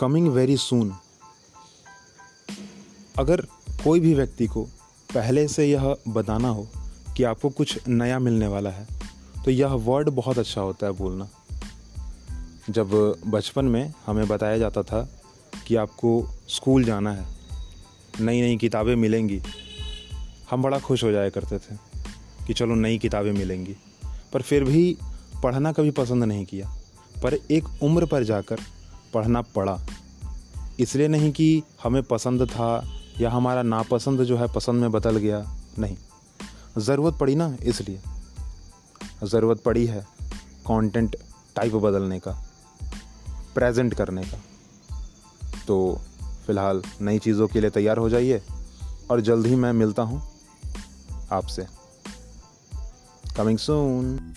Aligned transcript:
Coming 0.00 0.28
very 0.28 0.56
soon 0.56 0.92
अगर 3.18 3.40
कोई 3.84 4.00
भी 4.00 4.14
व्यक्ति 4.14 4.46
को 4.46 4.62
पहले 5.14 5.48
से 5.48 5.70
यह 5.70 5.96
बताना 6.08 6.48
हो 6.48 6.68
कि 7.16 7.24
आपको 7.24 7.50
कुछ 7.50 7.88
नया 7.88 8.18
मिलने 8.18 8.46
वाला 8.46 8.70
है 8.70 8.86
तो 9.44 9.50
यह 9.50 9.68
वर्ड 9.68 10.08
बहुत 10.08 10.38
अच्छा 10.38 10.60
होता 10.60 10.86
है 10.86 10.92
बोलना। 10.92 11.28
जब 12.70 12.90
बचपन 13.26 13.64
में 13.64 13.92
हमें 14.06 14.28
बताया 14.28 14.58
जाता 14.58 14.82
था 14.82 15.22
कि 15.66 15.76
आपको 15.76 16.28
स्कूल 16.48 16.84
जाना 16.84 17.12
है 17.12 17.26
नई 18.20 18.40
नई 18.40 18.56
किताबें 18.56 18.96
मिलेंगी, 18.96 19.40
हम 20.50 20.62
बड़ा 20.62 20.78
खुश 20.78 21.04
हो 21.04 21.12
जाया 21.12 21.28
करते 21.28 21.58
थे 21.58 21.76
कि 22.46 22.54
चलो 22.54 22.74
नई 22.74 22.98
किताबें 22.98 23.32
मिलेंगी। 23.32 23.76
पर 24.32 24.42
फिर 24.42 24.64
भी 24.64 24.96
पढ़ना 25.42 25.72
कभी 25.72 25.90
पसंद 25.90 26.24
नहीं 26.24 26.44
किया। 26.44 26.76
पर 27.22 27.34
एक 27.34 27.82
उम्र 27.82 28.06
पर 28.06 28.24
जाकर 28.24 28.58
पढ़ना 29.14 29.42
पड़ा। 29.42 29.80
इसलिए 30.78 31.08
नहीं 31.08 31.32
कि 31.32 31.62
हमें 31.82 32.02
पसंद 32.02 32.48
था 32.50 32.84
या 33.20 33.30
हमारा 33.30 33.62
नापसंद 33.62 34.22
जो 34.22 34.36
है 34.36 34.52
पसंद 34.52 34.80
में 34.80 34.92
बदल 34.92 35.16
गया, 35.16 35.56
नहीं। 35.78 35.96
ज़रूरत 36.78 37.14
पड़ी 37.14 37.34
ना 37.34 37.56
इसलिए। 37.62 38.00
ज़रूरत 39.24 39.62
पड़ी 39.62 39.86
है 39.86 40.06
कंटेंट 40.66 41.16
टाइप 41.56 41.74
बदलने 41.74 42.18
का 42.20 42.32
प्रेजेंट 43.54 43.94
करने 43.94 44.22
का। 44.22 44.40
तो 45.66 46.00
फ़िलहाल 46.46 46.82
नई 47.00 47.18
चीज़ों 47.18 47.48
के 47.48 47.60
लिए 47.60 47.70
तैयार 47.70 47.98
हो 47.98 48.08
जाइए 48.10 48.42
और 49.10 49.20
जल्द 49.20 49.46
ही 49.46 49.54
मैं 49.54 49.72
मिलता 49.72 50.02
हूँ 50.02 50.22
आपसे। 51.32 51.66
Coming 53.36 53.58
soon 53.58 54.34